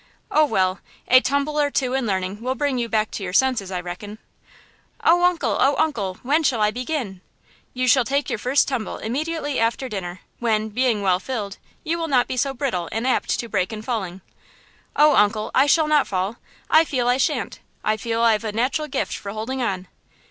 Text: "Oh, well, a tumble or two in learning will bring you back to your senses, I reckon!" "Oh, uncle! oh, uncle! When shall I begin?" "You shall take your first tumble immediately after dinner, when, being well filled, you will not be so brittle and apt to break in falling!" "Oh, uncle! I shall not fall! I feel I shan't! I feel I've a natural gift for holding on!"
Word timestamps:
"Oh, 0.31 0.45
well, 0.45 0.79
a 1.07 1.19
tumble 1.21 1.59
or 1.61 1.69
two 1.69 1.93
in 1.93 2.07
learning 2.07 2.41
will 2.41 2.55
bring 2.55 2.79
you 2.79 2.89
back 2.89 3.11
to 3.11 3.23
your 3.23 3.33
senses, 3.33 3.69
I 3.69 3.79
reckon!" 3.79 4.17
"Oh, 5.03 5.23
uncle! 5.23 5.57
oh, 5.59 5.75
uncle! 5.77 6.15
When 6.23 6.41
shall 6.41 6.59
I 6.59 6.71
begin?" 6.71 7.21
"You 7.75 7.87
shall 7.87 8.03
take 8.03 8.27
your 8.27 8.39
first 8.39 8.67
tumble 8.67 8.97
immediately 8.97 9.59
after 9.59 9.87
dinner, 9.87 10.21
when, 10.39 10.69
being 10.69 11.03
well 11.03 11.19
filled, 11.19 11.59
you 11.83 11.99
will 11.99 12.07
not 12.07 12.25
be 12.27 12.35
so 12.35 12.51
brittle 12.51 12.89
and 12.91 13.05
apt 13.05 13.39
to 13.39 13.47
break 13.47 13.71
in 13.71 13.83
falling!" 13.83 14.21
"Oh, 14.95 15.15
uncle! 15.15 15.51
I 15.53 15.67
shall 15.67 15.87
not 15.87 16.07
fall! 16.07 16.37
I 16.67 16.83
feel 16.83 17.07
I 17.07 17.17
shan't! 17.17 17.59
I 17.83 17.95
feel 17.95 18.21
I've 18.23 18.43
a 18.43 18.51
natural 18.51 18.87
gift 18.87 19.15
for 19.15 19.31
holding 19.33 19.61
on!" 19.61 19.87